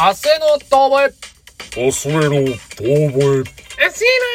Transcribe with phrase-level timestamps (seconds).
[0.00, 1.10] 明日の遠吠
[1.76, 1.88] え。
[1.88, 2.38] おすめの遠吠え。
[2.38, 3.42] 明日の遠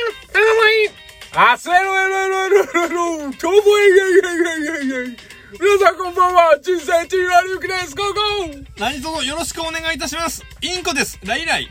[0.03, 0.91] 吠え。
[1.31, 2.11] 明日の
[3.31, 5.17] 遠吠えイェイイェイイェイイェイイェイ
[5.57, 10.43] 皆さんこんばんは人生チーラーリュウキですゴーゴー何卒よろしくお願いいたします。
[10.61, 11.17] インコです。
[11.23, 11.69] ライライ。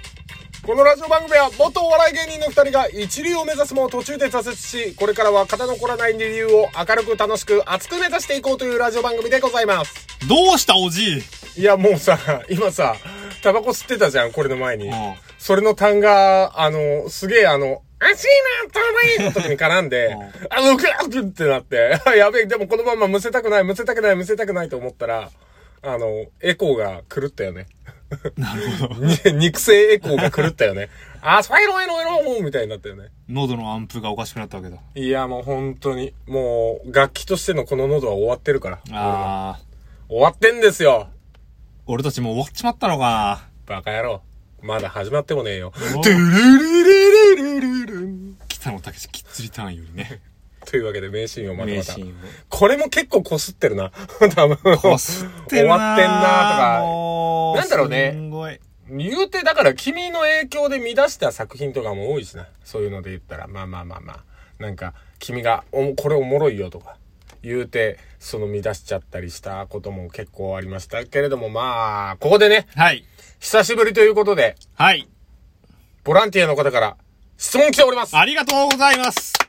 [0.65, 9.93] このラジオ番組は元お笑い芸人の二人が一流を目指すも途中で挫折し、これからは肩の凝らない理由を明るく楽しく熱く目指していこうというラジオ番組でございます。
[10.27, 11.23] どうしたおじい
[11.59, 12.19] いやもうさ、
[12.49, 12.97] 今さ、
[13.43, 14.89] タバコ吸ってたじゃん、これの前に。
[14.89, 18.31] うんそれの単が、あの、すげえあの、熱い
[18.65, 20.17] な、遠いの時に絡んで、
[20.51, 25.31] あの、グラグってなって、あ やべえ、でもこのままむせたくない、むせたくない、むせたくないと思ったら、
[25.83, 27.67] あの、エコーが狂ったよね。
[28.37, 28.95] なるほど。
[29.33, 30.91] に肉声エコーが狂ったよね。
[31.23, 33.09] あ、スパイロエロエロみたいになったよね。
[33.29, 34.77] 喉のアンプがおかしくなったわけだ。
[34.95, 38.77] いや、もう本当に、もう、楽器としてのこの喉は終わってるから。
[38.77, 39.61] ああ。
[40.09, 41.09] 終わってんですよ。
[41.85, 44.23] 俺たちもう終わっちまったのかバカ野郎。
[44.63, 45.73] まだ始まってもねえよ。
[45.97, 48.37] おトゥルルルルルルルンな。
[48.47, 50.21] 北野武きっつりターンよりね。
[50.65, 51.97] というわけで名シーンをまたまた。
[52.49, 53.91] これも結構こすってるな。
[54.37, 54.79] 多分。
[54.79, 57.61] こすってるな終わってんなとか。
[57.61, 58.61] なんだろうねすんごい。
[58.89, 62.47] 言うて、だから君の影響で見出した作品とかも多いしな。
[62.63, 63.49] そういうので言ったら。
[63.49, 64.25] まあまあまあまあ。
[64.63, 66.97] なんか、君が、おこれおもろいよとか。
[67.43, 73.05] 言うて、その見出しちゃったりしたことも結構ありましたけれども、まあ、ここでね、はい。
[73.41, 75.09] 久しぶりということで、はい。
[76.05, 76.97] ボランティアの方から
[77.37, 78.17] 質問来ております。
[78.17, 79.42] ありがとうございます。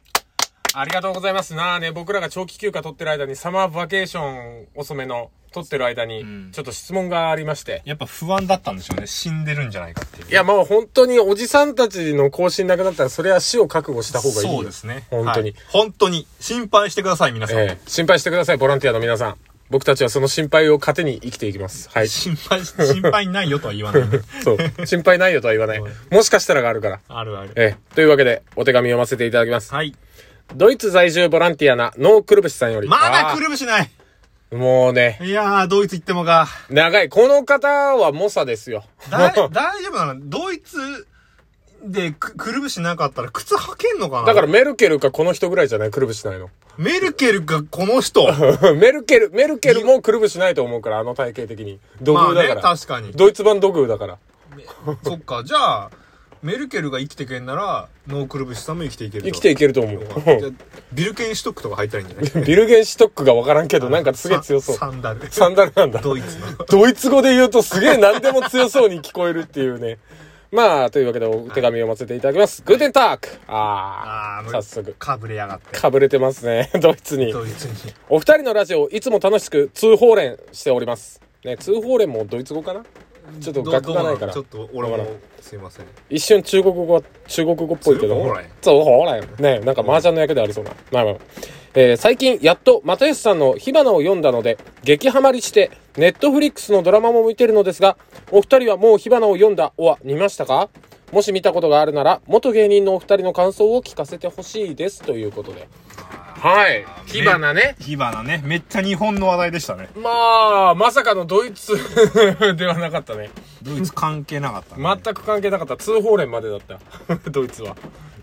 [0.76, 7.84] ありがとうございますなあね、僕らが長期休暇取ってる間に、サマーバケーション遅めの取ってる間にん、ちょっと質問がありまして。
[7.86, 9.08] やっぱ不安だったんでしょうね。
[9.08, 10.30] 死んでるんじゃないかっていう。
[10.30, 14.56] いや、もう本当におじさんたちの更新なくなったら、それは死を覚悟した方がいいよ。
[14.56, 15.06] そうですね。
[15.12, 15.52] 本当に。
[15.52, 16.28] はい本当に。
[16.40, 17.60] 心配してください、皆さん。
[17.60, 19.38] ええ心配してください、ボランティアの皆さん。
[19.70, 21.90] 僕たちはその心配を糧に生きていきます。
[21.92, 22.08] はい。
[22.08, 24.20] 心配し、心配ないよとは言わないね。
[24.44, 24.86] そう。
[24.86, 25.82] 心配ないよとは言わない。
[26.12, 27.00] もしかしたらがあるから。
[27.08, 27.52] あるある。
[27.56, 29.74] ええというわけで、お手紙読ませていただきます。
[29.74, 29.95] はい。
[30.55, 32.87] ドイツ在住ボランティアなノークルブシさんより。
[32.87, 33.89] まだあくるぶしない。
[34.52, 36.48] ーもうね、いやー、ドイツ行ってもか。
[36.70, 37.09] 長い。
[37.09, 38.83] この方は猛者ですよ。
[39.09, 40.20] 大丈夫なの？
[40.30, 41.08] ドイツ
[41.83, 44.27] でく、くるぶしなかったら靴履けんのかな？
[44.27, 45.92] だからメルケルかこの人ぐらいじゃない？
[45.92, 46.49] くるぶしないの。
[46.77, 48.26] メルケルがこの人？
[48.80, 51.80] メルケル、メルケルもくるぶしないと思うから、あの体型的に。
[52.02, 52.61] 土まあね偶だか、ら。
[52.76, 53.11] 確かに。
[53.14, 54.17] ドイツ版土偶だから。
[55.03, 55.92] そっか、じゃあ、
[56.43, 59.30] メルケルが生きてけんなら、ノークルブシさんも生きていけると。
[59.31, 60.05] 生きていけると思う。
[60.05, 60.52] じゃあ
[60.92, 64.76] ビルケンシュトックとか入ったらいいんじゃないビルゲンシュトックがわからんけど、なんかすげえ強そう。
[64.76, 65.26] ササンダル。
[65.32, 66.02] サンダルなんだ。
[66.02, 66.65] ドイツの。
[66.67, 69.99] ドイツ語で言うとすげえ何でも強そうに聞こえるっていうね。
[70.52, 72.61] まあ、というわけでお手紙読ませていただきます。
[72.64, 74.93] グーテンタークああ、あー早速。
[74.99, 75.80] かぶれやがって。
[75.80, 76.70] かぶれてますね。
[76.80, 77.32] ドイツに。
[77.32, 77.73] ドイツに。
[78.09, 81.21] お二人のラジオ、いつも楽しく通報連しております。
[81.43, 82.83] ね、通報連もドイツ語かな？
[83.39, 84.98] ちょっと学がないからちょっと俺も
[85.42, 85.86] すいません。
[86.10, 88.16] 一瞬中国語は、中国語っぽいけど。
[88.61, 89.23] そう、ほらよ。
[89.39, 90.72] ね、なんか麻雀の役でありそうな。
[90.92, 91.16] まあまあ。
[91.76, 97.98] えー最近、やっと、又吉さんの火花を読んだので、激ハマりして、ネットフリックスのドラマも見てるのですが、
[98.32, 100.70] お二人はもう火花を読んだ、おは、見ましたか？
[101.12, 105.02] もし見たことがあるなら、元芸人のお二人の感想を聞かせてほしいです。
[105.02, 105.67] ということで。
[106.43, 106.86] はい。
[107.05, 107.77] 火花ね。
[107.80, 108.42] 火花ね。
[108.43, 109.87] めっちゃ日本の話題でしたね。
[109.95, 111.73] まあ、まさかのドイツ
[112.58, 113.30] ではなかったね。
[113.61, 114.83] ドイツ関係なかったね。
[115.05, 115.77] 全く関係なかった。
[115.77, 116.80] 通報連までだった。
[117.32, 117.77] ドイツは。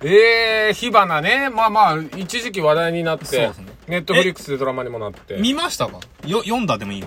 [0.04, 1.48] ええー、火花ね。
[1.48, 5.36] まあまあ、一時期話題になって、そうですねネットフリックスでドラマにもなって。
[5.36, 6.00] 見ましたか？
[6.26, 7.06] よ、読んだでもいいよ。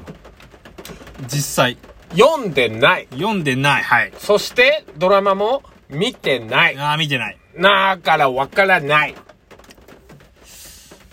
[1.27, 1.77] 実際。
[2.17, 3.07] 読んでない。
[3.11, 3.83] 読んでない。
[3.83, 4.11] はい。
[4.17, 6.75] そして、ドラマも見てない。
[6.75, 7.37] あー、見てない。
[7.59, 9.15] だからわからない。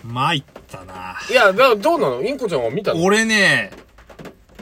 [0.03, 1.15] 参ったな。
[1.29, 2.21] いや、だどうなの？
[2.21, 3.03] インコちゃんは見たの？
[3.03, 3.71] 俺ね、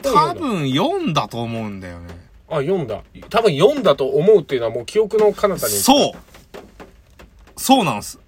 [0.02, 2.08] 多分読んだと思うんだよね。
[2.48, 3.02] あ、読んだ。
[3.28, 5.72] 多分読んだと思うっていうのはもう記憶の彼方に。
[5.74, 6.12] そう
[7.56, 8.18] そうなんです。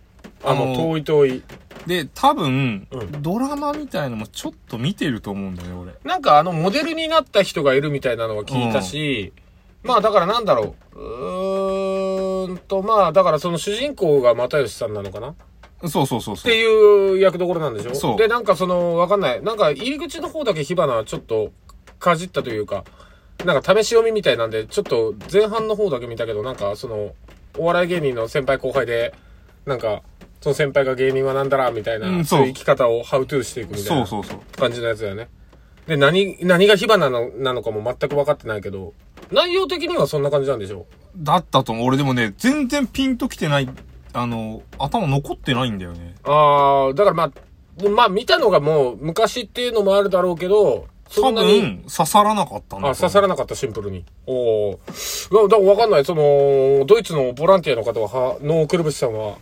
[0.44, 1.42] あ、もう遠い遠い。
[1.86, 5.94] で、多分、うんドラマみたいのもちょっと見てると思うんだよね、俺。
[6.04, 9.32] なんかあの、モデルになった人がいるみたいなのは聞いたし、
[9.82, 10.98] まあだからなんだろう。
[10.98, 15.30] うーんと、まあだからその主人公が又吉さんなのかな？
[15.30, 15.34] っ
[15.88, 16.50] そうそうそうそう。
[16.50, 17.94] ていう役どころなんでしょ？
[17.94, 19.42] そうで、なんかその、わかんない。
[19.42, 21.52] なんか入り口の方だけ火花はちょっと
[21.98, 22.84] かじったというか、
[23.44, 27.14] なんか試し読みみたいなんで、ちょっと前半の方だけ見たけど、なんかその、
[27.58, 29.14] お笑い芸人の先輩後輩で、
[29.66, 30.02] なんか、
[30.40, 34.06] その先輩が芸人はなんだら、みたいな、うんそういう生き方をハウトゥーしていくみたいな。
[34.06, 34.58] そうそうそう。
[34.58, 35.28] 感じのやつだよね。
[35.86, 38.94] で、何、何が火花なのなのかも全く分かってないけど、
[39.30, 40.86] 内容的にはそんな感じなんでしょ？
[41.16, 41.86] だったと思う。
[41.86, 43.68] 俺でもね、全然ピンときてない、
[44.12, 46.14] あの、頭残ってないんだよね。
[46.24, 54.04] ああ、だからまあ、まあ見たのがもう昔っていうのもあるだろうけど、多そんなに分、刺さらなかったんだあ、刺さらなかった、シンプルに。
[54.26, 54.80] おお。
[55.30, 56.04] だだからわかんない。
[56.04, 59.36] その、ドイツのボランティアの方は、はのくるぶしさんは、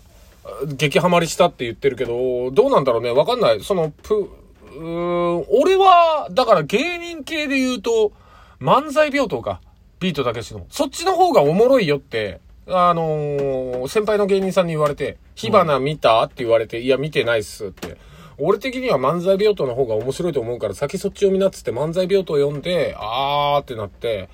[0.66, 3.10] 激ハマりしたって言ってるけど、どうなんだろうね。
[3.12, 3.62] わかんない。
[3.62, 8.12] その、ぷ、うーん、俺は、だから芸人系で言うと、
[8.60, 9.60] 漫才病棟か。
[10.00, 10.66] ビートたけしの。
[10.70, 12.40] そっちの方がおもろいよって、
[12.70, 17.96] あのー先輩の芸人さんに言われて、火花見たって言われて、いや、見てないっすって。
[18.38, 24.28] 俺的には漫才病棟の方が面白いと思うから、先そっちを見なっつって漫才病棟読んで、あーってなって、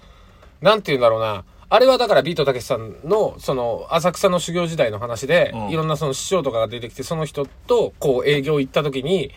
[0.60, 1.44] なんて言うんだろうな。
[1.68, 9.32] あれはだからビートたけしさんの、その、浅草の修行時代の話で、うんいろんなその師匠とかが出てきて、その人と、こう営業行った時に、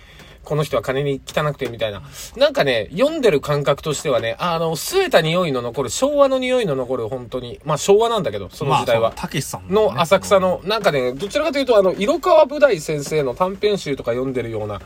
[0.50, 2.02] この人は金に汚くてみたいな。
[2.36, 7.60] なんかね、読んでる感覚としてはね、あの、据えた匂いの残る、昭和の匂いの残る、本当に。
[7.64, 9.02] まあ昭和なんだけど、その時代は。
[9.02, 14.82] まあ、たけしさんねの浅草の、なんかね、どちらかというと、あの、色川武大先生の短編集とか読んでるような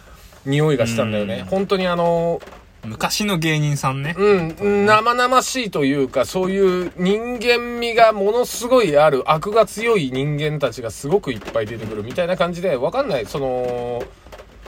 [0.46, 1.48] 匂いがしたんだよね。
[1.50, 2.42] 本当にあの、
[2.84, 4.16] 昔の芸人さんね。
[4.18, 13.26] うん、生々しいというか、そういう人間味がものすごいある、悪が強い人間たちがすごくいっぱい出てくるみたいな感じで、わかんない。
[13.26, 14.04] その、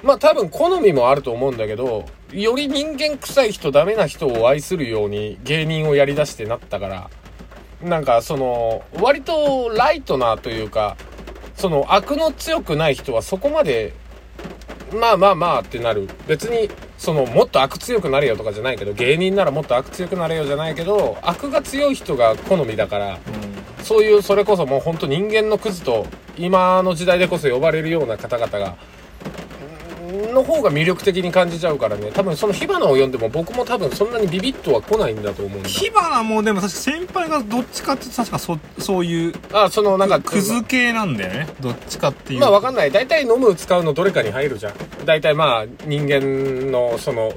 [0.03, 7.09] まあ多分好みもあると思うんだけど、より人間臭い人、ダメな人を愛するように芸人をやり出してなったから、
[7.81, 10.97] なんかその、割とライトなというか、
[11.55, 13.93] その悪の強くない人はそこまで
[14.93, 16.07] まあまあまあってなる。
[16.27, 23.19] 別に、その、もっと悪強くなれよとかじゃないけど、芸人ならもっと悪強くなれよじゃないけど、悪が強い人が好みだから、
[23.83, 26.05] そういう、それこそもう本当人間のクズと、
[26.37, 28.75] 今の時代でこそ呼ばれるような方々が、
[30.35, 32.11] の方が魅力的に感じちゃうからね。
[32.11, 35.69] 多分その火花を読んでも僕も多分そんなにビビッとは来ないんだと思うんだ。
[35.69, 41.47] 火花もでも確か先輩がどっちかって確かそ、そういう、あ、そのなんか、クズ系なんだよね。
[41.59, 42.41] どっちかっていう。
[42.41, 42.91] まあわかんない。
[42.91, 44.73] 大体飲む使うのどれかに入るじゃん。
[45.05, 47.31] 大体まあ人間のその、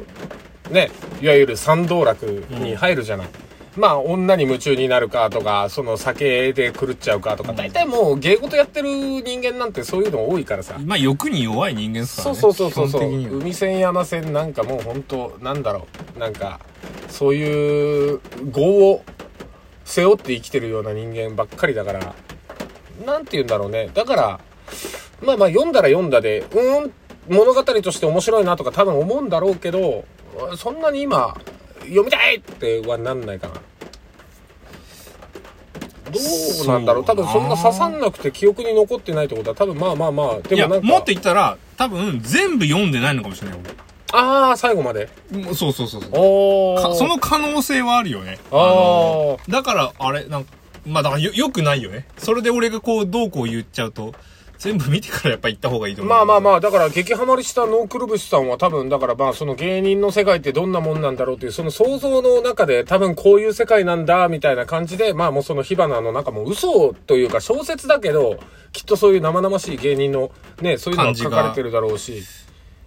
[0.70, 0.90] ね、
[1.22, 3.28] いわゆる三道楽に入るじゃない。
[3.76, 10.78] まあ女に夢中になるかとか、その酒で狂っちゃうかとか、大体もう芸事やってる人間なんてそういうの多いからさ。
[10.84, 12.40] まあ欲に弱い人間っすからね。
[12.40, 13.00] そうそうそうそうそう。
[13.00, 15.86] 基本的には海線山線なんかもう本当なんだろ
[16.16, 16.18] う。
[16.18, 16.60] なんか、
[17.08, 18.20] そういう
[18.52, 19.04] 業を
[19.84, 22.14] 背負って生きてるような人間ばっかりだから、
[23.04, 23.90] なんて言うんだろうね。
[23.94, 24.40] だから、
[25.22, 26.92] まあまあ読んだら読んだで、うーん、
[27.28, 30.04] 物語として面白いなとか多分思うんだろうけど、
[30.56, 31.36] そんなに今、
[31.88, 33.54] 読みたいってはなんないかな。
[36.10, 36.18] ど
[36.64, 40.86] うなんだろう多分そんな刺さんなくて記憶に残ってないってことは多分まあまあまあ、でもなんか。
[40.86, 43.58] もっと言ったら、多分全部読んでないのかもしれない
[44.12, 45.08] ああ、最後まで。
[45.32, 45.44] 俺。
[45.44, 46.96] もうそうそうそうそう。
[46.96, 48.38] その可能性はあるよね。
[48.50, 50.52] あのだから、あれ、なんか、
[50.86, 52.06] まあだからよ、よくないよね。
[52.16, 54.14] それで俺がこう、どうこう言っちゃうと、
[54.58, 56.14] 全部見てからやっぱ行った方がいいと思う。
[56.14, 68.40] まあまあまあ、だから激ハマりしたノークルブシさんは多分、だからまあその芸人の世界ってどんなもんなんだろうっていう、その想像の中で多分こういう世界なんだ、みたいな感じで、まあもうその火花の中も嘘というか小説だけど、
[68.72, 72.24] きっとそういう生々しい芸人のね、そういうのが感じが書かれてるだろうし、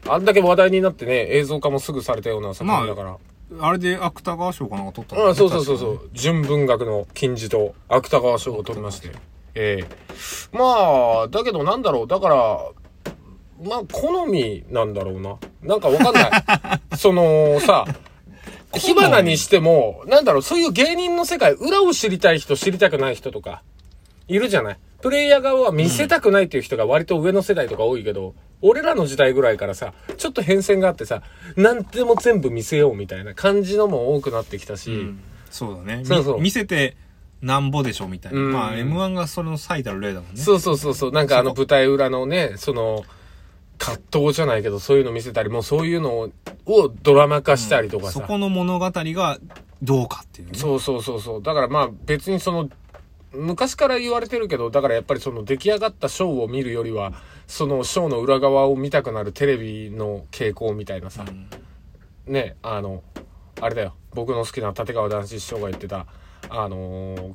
[0.10, 3.18] あんだけ話題になってね、映像化もすぐされたような作品だから。
[3.60, 6.10] あれで芥川賞かなんか取ったんだよねうん、そうそうそうそう。
[6.14, 9.10] 純文学の金字と芥川賞を取りまして。
[9.56, 12.08] ええまあ、だけどなんだろう。
[12.08, 12.36] だから、
[13.64, 15.38] まあ、好みなんだろうな。
[15.62, 16.32] なんかわかんない。
[16.98, 17.86] その、さ、
[18.74, 23.64] 火花にしても、なんだろう、そういう芸人の世界、裏を知りたい人、知りたくない人とか、
[24.28, 24.78] いるじゃない。
[25.02, 31.24] プレイヤー側は見せたくないっていう人が割と上の世代とか多いけど、俺らの時代ぐらいからさ、ちょっと変遷があってさ、
[31.56, 36.06] なんでも全部見せようみたいな感じのも多くなってきたし、うんそうだね。
[36.06, 36.96] そうそうみ見せて、
[37.42, 38.40] なんぼでしょみたいな。
[38.40, 40.42] うんまあ、M1 がそれの最たる例だもんね。
[40.42, 41.12] そうそうそうそう。
[41.12, 43.04] なんかあの舞台裏のね、その、
[43.78, 46.30] 葛藤じゃないけど、そういうの見せたり、もうそういうのを
[46.66, 48.12] をドラマ化したりとかさ。
[48.12, 49.40] そこの物語が
[49.82, 50.58] どうかっていうね。
[50.58, 51.42] そうそうそうそう。
[51.42, 52.70] だからまあ別にその、
[53.34, 57.14] 昔から言われてるけど、だからやっぱりその出来上がったショーを見るよりは、
[57.48, 61.26] そのショーの裏側を見たくなるテレビの傾向みたいなさ。
[62.28, 63.04] ね、あの、
[63.60, 63.96] あれだよ。
[64.14, 66.06] 僕の好きな立川談志師匠が言ってた、
[66.52, 67.34] あのー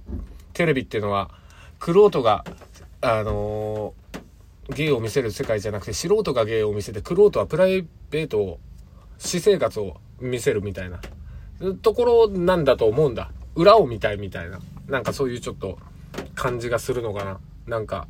[0.53, 1.31] テレビっていうのは、
[1.79, 2.45] クロートが、
[3.01, 4.07] あのー
[4.75, 8.59] 芸を見せる世界じゃなくて、素人が芸を見せて、クロートはプライベートを、
[9.19, 11.01] 私生活を見せるみたいな、
[11.83, 13.31] ところなんだと思うんだ。
[13.55, 14.59] 裏を見たいみたいな。
[14.89, 15.79] なんかそういうちょっと、
[16.35, 17.41] 感じがするのかな。
[17.67, 18.09] なんか、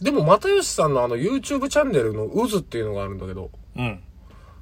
[0.00, 4.00] でも、又吉さんのあの YouTube チャンネルの渦っていうのがあるんだけど、うん。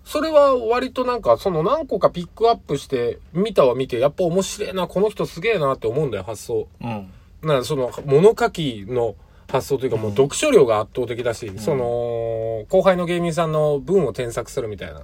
[0.07, 6.69] それは割となんか、その何個かピックアップして、見たは見て、やっぱ面白いな、この人すげえなって思うんだよ、発想。
[6.81, 7.11] うん。
[7.43, 9.17] なその、物書きの
[9.51, 15.03] 発想というか、もう読書量が圧倒的だし、その、後輩の芸人さんの文を添削するみたいな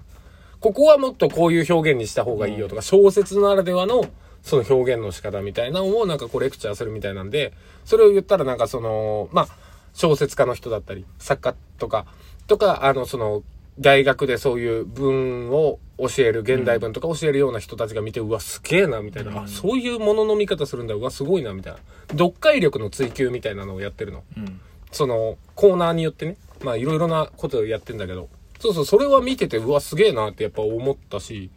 [0.62, 4.06] ここはもっとこういう表現にした方がいいよとか、小説ならではの、
[4.44, 7.52] その表現の仕方みたいなのをなんかこうレクチャーするみたいなんで、
[7.84, 9.48] それを言ったらなんかその、まあ、
[9.92, 12.06] 小説家の人だったり、作家とか、
[12.46, 13.42] とか、あの、その、
[13.78, 21.78] 大学でそういう文を教える、現代文とか教えるような人たちが見て、うわ、すげえな、みたいな、あ、そういうものの見方するんだ、うわ、すごいな、みたいな。
[22.10, 24.24] 読解力の追求みたいなのをやってるの。
[24.36, 24.60] うん。
[24.90, 31.50] その、コーナーによってね、まあ、いろいろなことをやってんだけど、そうそう、それは見てて、うわ、すげえなってやっぱ思ったし、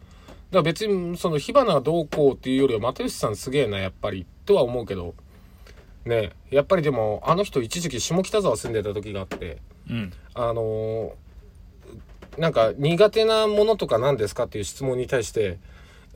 [0.51, 5.15] だから別に、その、火花がどうこうっていうよりは、又吉さんすげえな、やっぱり、とは思うけど、
[6.05, 9.57] ねやっぱりでも、あの人一時期下北沢住んでた時があって、
[9.89, 10.13] うん。
[10.33, 11.24] あのー
[12.37, 15.57] なんか苦手なものとか何ですかっていう質問に対して、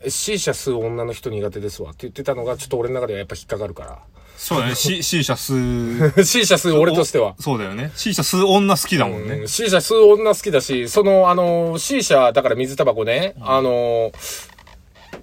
[0.08, 4.00] C 社吸う女の人苦手ですわって言ってたのが、ちょっと俺の中ではやっぱ引っかかるか
[4.38, 4.76] そうだね。
[4.76, 6.14] C、C 社吸う。
[6.16, 6.24] ら。
[6.24, 7.36] C 社吸う俺としては。
[7.40, 7.92] そうだよね。
[7.96, 9.36] C 社吸う女好きだもんね。
[9.36, 14.14] うん C 社吸う女好きだし、その、あのー、C 社、だから水タバコね、あのー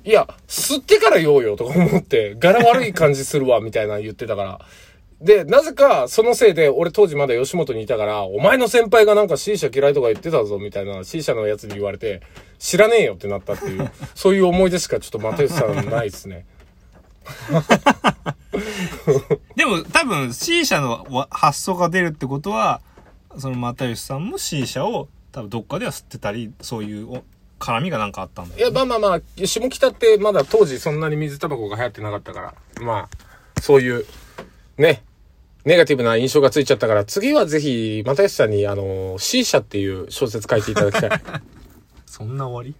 [0.04, 4.60] いや、吸ってから言おうよとか思って、柄悪い感じするわ、みたいな言ってたから。
[5.20, 12.20] で、なぜか、そのせいで、俺当時まだ吉本にいたから、お前の先輩がなんか C 社嫌いとか言ってたぞ、みたいな C 社のやつに言われて、
[12.58, 16.44] 知らねえよってなったっていう、 そういう思い出しかちょっと又吉さんないですね。
[19.56, 22.82] でも多分 C 社のわ発想が出るってことは、
[23.38, 27.24] その又吉さんも C 社を多分どっかでは吸ってたり、そういうお
[27.58, 28.70] 絡みがなんかあったんだいや。
[28.70, 33.08] まあまあまあ、下北ってまだ当時そんなに水タバコが流行ってなかったから、ま
[33.56, 34.04] あ、そういう、
[34.78, 35.02] ね、
[35.66, 41.20] ネガティブな印象がついちゃったから、次はぜひ、又吉さんに、あの、C 社っていう小説書いていただきたい。
[42.06, 42.74] そんな終わり？